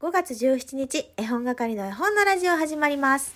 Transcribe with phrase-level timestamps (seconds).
[0.00, 3.34] 5月17日、絵本係の絵本のラジオ始まります。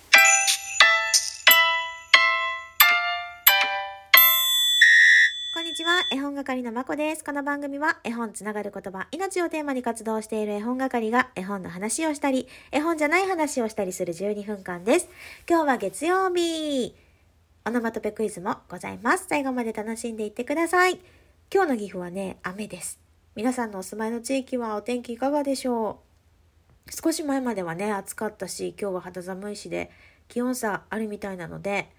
[5.53, 7.23] こんにちは、絵本係のまこです。
[7.25, 15.09] この番組は絵本つながる言葉、命をテーマに活動している絵本係が絵本の話をしたり、絵本じゃない話をしたりする12分間です。
[15.49, 16.95] 今日は月曜日。
[17.65, 19.25] オノマトペクイズもございます。
[19.27, 20.97] 最後まで楽しんでいってください。
[21.53, 23.01] 今日の岐阜はね、雨です。
[23.35, 26.12] 皆さんのお住まいの地域はお天気いかがでしょう？
[26.89, 29.91] 少し前まではね、暑かったし、今日は肌寒いしで、
[30.27, 31.89] 気温差あるみたいなので、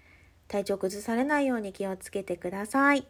[0.47, 3.07] 体調崩されないように気をつけてください。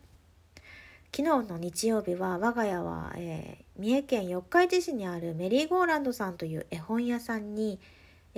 [1.15, 7.77] 昨日の日曜日は我が家は、えー三重県四日市市にあるメリーゴーランドさんという絵本屋さんに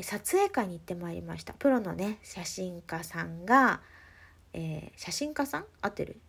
[0.01, 1.54] 撮影会に行ってまいりました。
[1.54, 3.81] プロのね写真家さんが、
[4.54, 5.65] えー写真家さん？
[5.81, 6.20] 合ってる？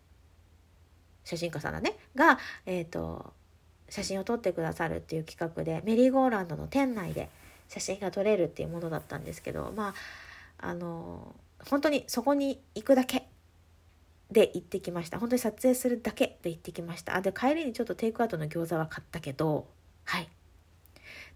[1.23, 1.97] 写真家さんだね。
[2.15, 2.37] が、
[2.67, 3.33] えー、と
[3.89, 7.29] 写真を撮ってくださるっていう企画でメリーゴーランドの店内で
[7.67, 9.93] 写真が撮れるっていうものだったんですけどま
[10.59, 11.35] ああの
[11.69, 13.27] 本当にそこに行くだけ
[14.31, 15.17] で行ってきました。
[15.19, 17.15] 本当に撮影するだけで行ってきました。
[17.15, 19.67] あで帰りにちょっとテイクアウトの餃子は買ったけど
[20.05, 20.29] はい。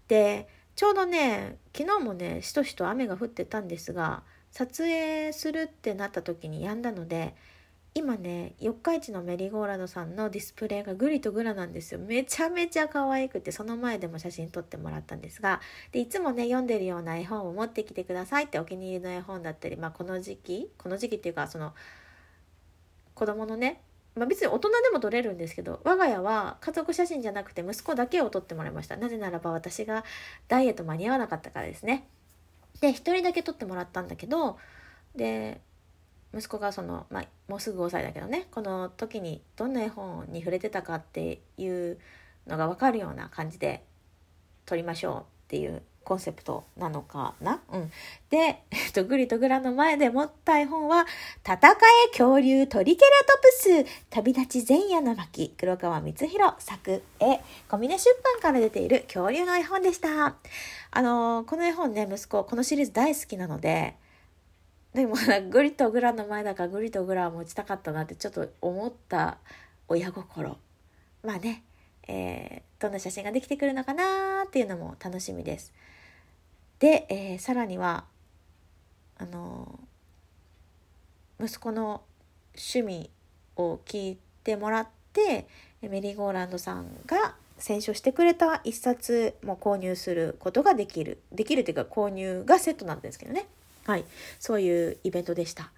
[0.08, 7.34] でちょうどね昨日もねしとしと雨が降ってたんですが撮影するってなった時に止んだので
[7.96, 12.00] 今ね四日市のメリーゴーランドさんのディスプレイがグリとグラなんですよ。
[12.00, 15.60] めちゃめちゃ可愛くてその前でも写真撮ってもらったんですが
[15.92, 21.72] でいつもね読んでるような絵本を持ってきてくださいってお気に入りの絵本だったり、まあ、この時期この時期っていうかその
[23.14, 23.80] 子供のね、
[24.16, 28.96] まあ、別に大人でも撮れるんですけど我が家は家族写真じゃなくて息子だけを撮ってもらいました。
[28.96, 30.04] なぜならば私が
[30.48, 32.08] ダイエット間に合わなかったからですね。
[32.80, 34.58] で一人だけ撮ってもらったんだけど
[35.14, 35.60] で
[36.34, 41.98] 息子がその、まあ、もうすぐ5歳だけどねこの時にどんな絵本に触れてたかっていう
[42.46, 43.84] のが分かるような感じで
[44.66, 47.60] 撮りましょうっていうコンセプトなのかな。
[47.72, 47.90] うん、
[48.28, 51.06] で、えっと、グリとグラの前で持った絵本は、
[51.42, 60.36] 戦え恐竜トリケラトプス旅立ち前夜の巻黒川光弘作絵小峰出版から出ている恐竜の絵本でした。
[60.90, 63.96] あのーこの絵本ね、息子、このシリーズ大好きなので、
[64.94, 65.16] でも
[65.50, 69.38] グリとグラの前だからグリとグラを持ちたかったなってちょっと思った
[69.88, 70.56] 親心。
[71.24, 71.64] まあね、
[72.06, 75.72] えーどんな写真ができてくるのかなっていうのも楽しみです。
[76.78, 78.04] で、えーさらには
[79.18, 82.02] あのー息子の
[82.54, 83.10] 趣味
[83.56, 85.48] を聞いてもらって
[85.82, 91.18] メリーゴーランドさんが選書してくれた一冊も購入することができる。
[91.32, 93.46] できるというか購入がセットなんですけどね。
[93.86, 94.04] はい。
[94.38, 95.70] そういうイベントでした。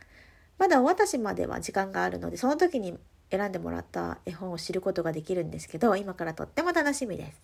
[0.58, 2.98] まだお渡しまでは時間があるのでその時に
[3.30, 7.40] 選んでもらった絵本を知ることができるんですけど今からとっても楽しみです。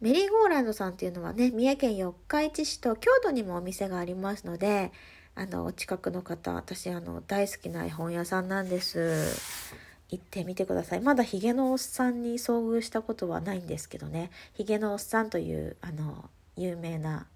[0.00, 4.92] メリーゴーランドさんっていうのはね三重県四日市市と京都にもお店がありますので
[5.34, 9.70] あのお近くの方私あの大好きな絵本屋さんなんです。
[10.08, 11.00] 行ってみてください。
[11.00, 14.30] まだヒゲのおっさんに遭遇したことはないんですけどね。
[14.54, 17.26] ヒゲのおっさんというあの有名な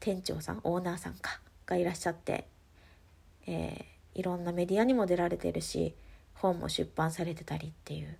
[0.00, 2.46] 店長さんオーナーさんかがいらっしゃって、
[3.46, 5.94] えーいろんなメディアにも出られてるし
[6.32, 8.16] 本も出版されてたりっていう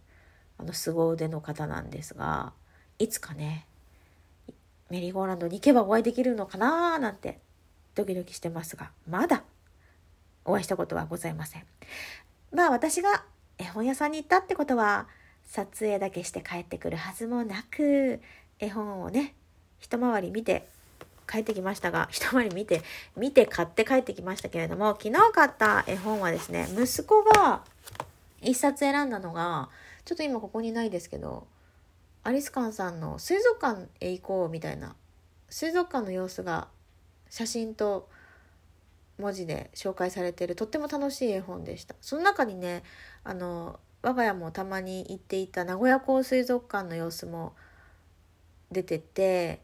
[0.59, 2.53] あの凄腕の方なんですが
[2.99, 3.67] いつかね
[4.91, 7.41] メリーゴーランドに行けばお会いできるのかなーなんて
[7.95, 9.43] ドキドキしてますがまだ
[10.45, 11.65] お会いしたことはございません。
[12.53, 13.25] まあ私が
[13.59, 15.09] 絵本屋さんに行ったってことは
[15.45, 18.21] 撮影だけして帰ってくるはずもなく
[18.61, 19.35] 絵本をね
[19.81, 20.69] 一回り見て
[21.27, 22.83] 帰ってきましたが 一回り見て
[23.17, 27.65] 見て買って帰ってきましたけれども昨日買った絵本はですね息子が
[28.41, 29.69] 一冊選んだのが
[30.05, 31.47] ちょっと今ここにないですけど
[32.23, 34.97] アリスカンさんの水族館へ行こうみたいな
[35.49, 36.69] 水族館の様子が
[37.31, 38.09] 写真と
[39.19, 41.95] 文字で紹介されてるとっても楽しい絵本でした。
[42.01, 42.83] その中にね
[43.25, 47.55] あの我が家もたまに行っていた名古屋港水族館の様子も
[48.71, 49.63] 出てて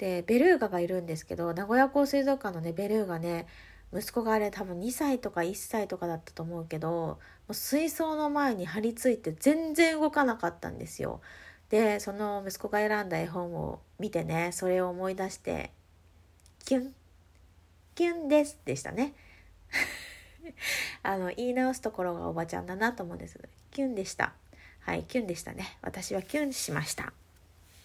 [0.00, 3.46] でベルーガがいるんですけど名古屋港水族館のねベルーガね
[3.92, 7.18] 息子があれ多分2歳とか1歳とかだったと思うけども
[7.50, 11.20] う水槽の前に張り付いて全然動かなかったんですよ。
[11.68, 15.70] でその息子が選んだ絵本を見てねそれを思い出して
[16.64, 16.94] キュン
[17.94, 19.12] キュンですでしたね。
[21.02, 23.38] あの言い直すところがおばちゃんだなと思うんです
[23.70, 24.32] キュンでした
[24.80, 27.12] はいキュンでしたね私はキュンしました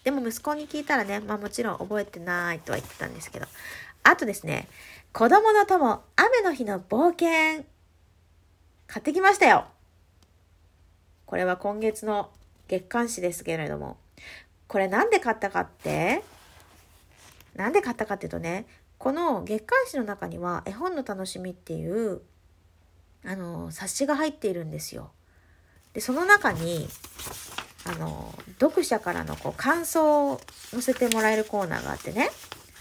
[0.06, 3.46] でも息子に聞いたらねまあもちろん覚えてないとは言ってたんですけど。
[4.04, 4.68] あとですね
[5.12, 7.64] 子供の友雨の日の冒険。
[8.86, 9.64] 買ってきましたよ。
[11.26, 12.30] これは今月の
[12.68, 13.96] 月刊誌ですけれども。
[14.68, 16.22] これなんで買ったかって
[17.56, 18.64] なんで買ったかっていうとね、
[18.98, 22.20] この月刊誌の中には絵本の楽しみっていう
[23.24, 25.10] あの冊子が入っているんですよ。
[25.94, 26.88] でその中に
[27.86, 30.40] あの読者からのこう感想を
[30.70, 32.30] 載せてもらえるコーナーがあってね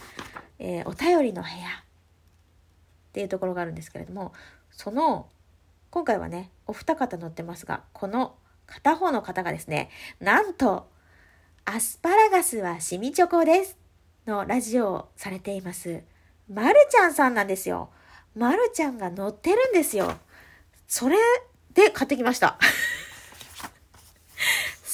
[0.60, 4.34] 「えー、お便りの部屋」っていうところがあるんですけれども
[4.72, 5.28] その
[5.92, 8.36] 今回はねお二方載ってますがこの
[8.66, 10.90] 片方の方がですねなんと
[11.66, 13.78] 「アスパラガスはシミチョコです」
[14.26, 16.02] のラジオをされています
[16.50, 17.90] まるちゃんさんなんですよ。
[18.36, 20.18] まるちゃんが載ってるんですよ。
[20.88, 21.18] それ
[21.74, 22.60] で買ってきました。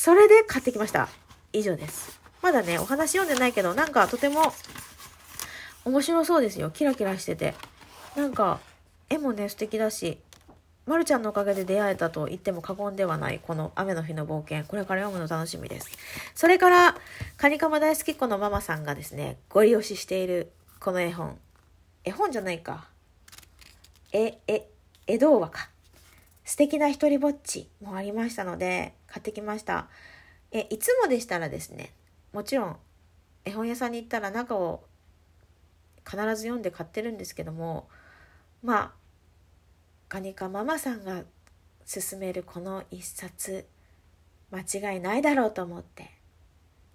[0.03, 1.09] それで買ってきました。
[1.53, 2.19] 以上です。
[2.41, 4.51] まだね、お話読んでないけど、なんかとても
[5.85, 6.71] 面白そうですよ。
[6.71, 7.53] キラキラしてて。
[8.15, 8.61] なんか、
[9.11, 10.17] 絵もね、素敵だし、
[10.87, 14.63] まるちゃんのおかげで出会えたと言っても過言ではない、この雨の日の冒険。
[14.63, 15.91] これから読むの楽しみです。
[16.33, 16.95] それから、
[17.37, 21.37] カニカマ大好きっ子のママさんがですね、ご利用ししているこの絵本。
[22.03, 22.87] 絵本じゃないか。
[24.13, 24.67] え、え、
[25.05, 25.69] 江戸話か。
[26.51, 29.87] 素敵な一人ぼっちもありましたので、買ってきました。
[30.51, 31.93] え、いつもでしたらですね、
[32.33, 32.77] もちろん
[33.45, 34.83] 絵本屋さんに行ったら中を
[36.05, 37.87] 必ず読んで買ってるんですけども、
[38.63, 38.91] まあ、
[40.09, 41.23] カニカママさんが
[41.87, 43.65] 勧めるこの一冊、
[44.51, 46.11] 間違いないだろうと思って、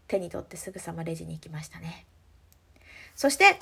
[0.07, 2.05] 手に取ってすぐさまレジに行きましたね。
[3.15, 3.59] そして、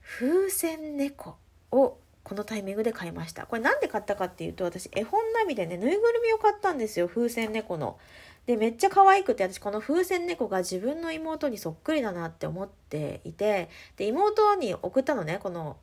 [0.00, 1.34] 風船猫
[1.72, 3.46] をこのタイミングで買いました。
[3.46, 7.08] これなんで買ったかっていうと、私絵本並みでね、ぬいぐるみを買ったんですよ。
[7.08, 7.98] 風船猫の。
[8.46, 15.76] で、めっちゃ可愛くて、私この風船猫が自分の妹にそっくりだなって思っていて、で、妹に送ったのね、この、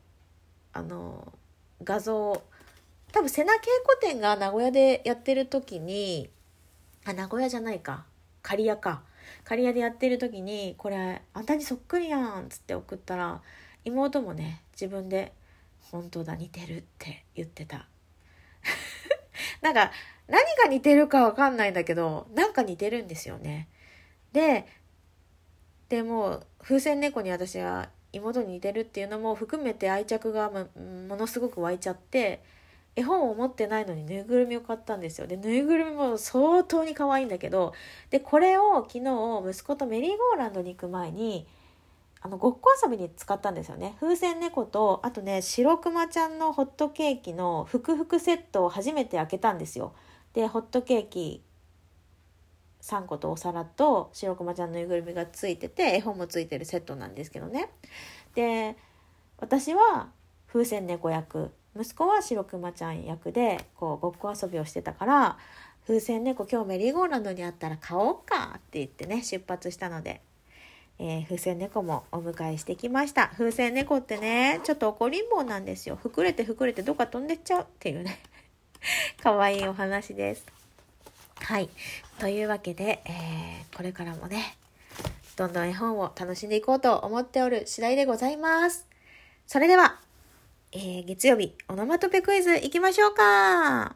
[0.72, 1.32] あの、
[1.82, 2.42] 画像。
[3.12, 3.56] 多分、瀬名稽
[3.86, 6.30] 古展が名古屋でやってる時に、
[7.04, 8.04] あ、名古屋じゃないか。
[8.42, 9.02] 刈谷か。
[9.44, 13.42] 刈谷でやってる時に、これ、あんたにそっくりやんっつって送ったら、
[13.88, 15.32] 妹もね自分で
[15.90, 17.88] 「本当だ似てる」って言ってた。
[19.62, 19.90] なんか
[20.26, 23.68] 何が似てるかわかんないんだけどなんか似てるんですよね。
[24.32, 24.66] で
[25.88, 30.66] でも風船猫に私は妹に似てるっていうのも含めて愛着がも
[31.16, 32.42] のすごく湧いちゃって
[32.96, 35.26] 絵本を持ってないのにぬいぐるみを買ったんですよ。
[35.26, 37.72] でぬいぐるみも相当に可愛いんだけど
[38.10, 41.46] でこれを昨日息子とメリーゴーランドに行く前に
[42.20, 43.96] あのごっこ遊びに使ったんですよね。
[44.00, 49.94] 風船猫とあとね白くまちゃんのホットケーキのふくふくセットを初めて開けたんですよ。
[50.32, 51.42] でホットケーキ
[52.82, 57.70] 3個とお皿と白くまちゃんのぬいぐるみがついてて絵本もついてるセットなんですけどね。
[58.34, 58.76] で
[59.38, 60.08] 私は
[60.46, 61.52] 風船猫役。
[61.78, 65.38] 息子は白くまちゃん役でこうごっこ遊びをしてたから
[65.86, 70.22] 風船猫今日メリーゴーランドにあったら買おうかって言ってね出発したので。
[71.00, 73.28] えー、風船猫もお迎えしてきました。
[73.28, 75.98] 風船猫ってね、ちょっと怒りん坊なんですよ。
[76.02, 78.20] 膨れて膨れてどっか飛んでっちゃうっていうね、
[79.22, 80.46] 可愛いお話です。
[81.36, 81.68] はい。
[82.18, 84.56] というわけで、えー、これからもね、
[85.36, 88.86] どんどん絵本を楽しんでいこうと思っておる次第でございます。
[89.46, 90.00] それでは、
[90.72, 93.94] えー、月曜日、オノマトペクイズ行きましょうか。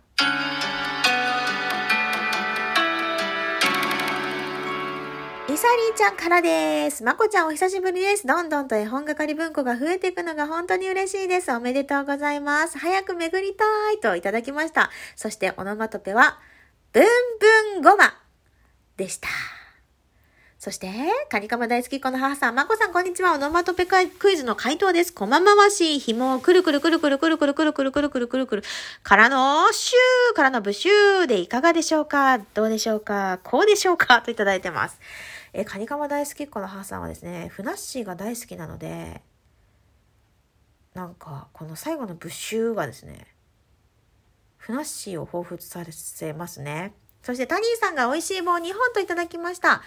[5.63, 7.05] りさりーちゃんからです。
[7.05, 8.27] まこちゃんお久しぶりです。
[8.27, 11.53] どんどんと絵本係文庫が増えていくのが本当に嬉しいです。
[11.53, 12.79] おめでとうございます。
[12.79, 14.91] 早く巡りたいといただきました。
[15.15, 16.41] そしてオノマトペは、
[16.93, 17.05] ブン
[17.75, 18.13] ブンゴマ
[18.97, 19.29] でした。
[20.59, 20.91] そして、
[21.29, 23.33] カニカマ大好きこの母さん、まこさんこんにちは。
[23.33, 25.13] オノマトペクイズの回答です。
[25.13, 28.65] コマ回し、紐をくるくるくるくるくるくるくるくるくるくるくるくる
[29.05, 34.99] からのシューからのブシューでいかがでしょうかどうでしょうかこうでしょうかといただいてます。
[35.53, 39.23] えカニカマ大好きっ子の母さんはですね、ふなっしーが大好きなので、
[40.95, 43.27] なんか、この最後のブッシュがですね、
[44.57, 46.95] ふなっしーを彷彿させますね。
[47.23, 49.83] そしてタニーさんが美味しい棒2本といただきました。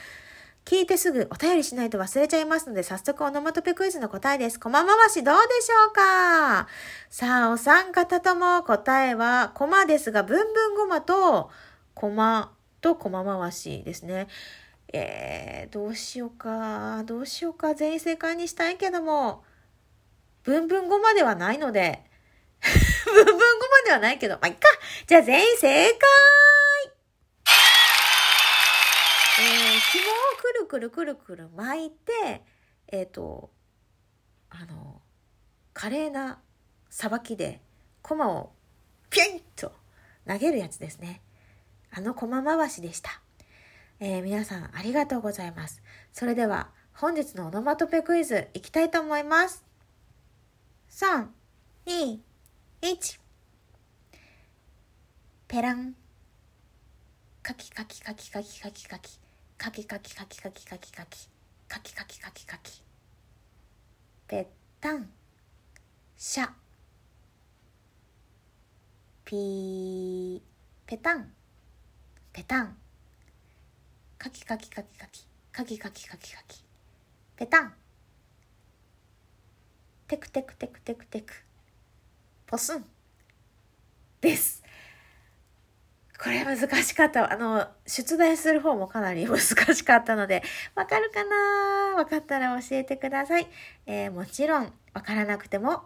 [0.65, 4.59] 聞いてすぐお便りしないと忘れちゃいますので、早速オノマトペクイズの答えです。
[4.59, 6.67] コマ回しどうでしょうか?
[7.09, 11.51] さあ、お三方とも答えはコマですが、ブンブンゴマと
[11.93, 14.27] コマとコマ回しですね。
[14.93, 19.43] えー、どうしようか、どうしようか、全員正解にしたいけども、
[20.43, 22.03] ブンブン語まではないので、
[23.05, 23.39] ブンブン語ま
[23.85, 24.67] ではないけど、まあ、いっか。
[25.07, 25.99] じゃあ全員正解
[29.37, 32.43] えー、紐をくるくるくるくる巻いて、
[32.87, 33.51] えっ、ー、と、
[34.49, 35.01] あの、
[35.73, 36.39] 華麗な
[36.89, 37.61] さばきで、
[38.01, 38.53] コマを
[39.09, 39.73] ピュンと
[40.25, 41.21] 投げるやつですね。
[41.91, 43.21] あのコマ回しでした。
[43.99, 45.81] えー、皆さんありがとうございます。
[46.11, 49.63] それでは本日のオノマトペクイズいきたいと思います。
[50.89, 51.27] 3、
[51.85, 52.19] 2、
[52.81, 53.19] 1。
[55.47, 55.95] ペラン。
[57.41, 59.19] カキカキカキカキカキカキ。
[59.57, 61.29] カキカキカキカキカキカキ。
[61.67, 62.83] カキカキカキカキ。
[64.27, 64.47] ぺっ
[64.81, 65.09] たん。
[66.17, 66.49] シャ。
[69.23, 70.41] ピー。
[70.85, 71.31] ペタン。
[72.33, 72.77] ペタン。
[74.17, 75.27] カキカキカキカキ。
[75.51, 76.63] カキカキカキカキ。
[77.35, 77.73] ペタン。
[80.07, 81.33] テクテクテクテクテク。
[82.47, 82.85] ポスン。
[84.21, 84.63] です。
[86.17, 87.31] これ難しかった。
[87.31, 90.43] あの、出題する方もかなり 難しかったので、
[90.73, 93.47] わかるかなわかったら教えてください。
[93.85, 95.83] えー、もちろん、わからなくても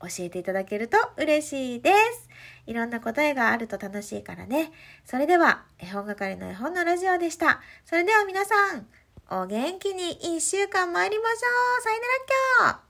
[0.00, 2.28] 教えていただけると嬉しいです。
[2.66, 4.72] いろんな答えがあると楽しいからね。
[5.04, 7.60] それでは、絵本係の絵本のラジオでした。
[7.84, 8.86] それでは皆さん、
[9.32, 11.36] お元気に一週間参りましょ
[11.78, 11.96] うさよ
[12.58, 12.89] なら今日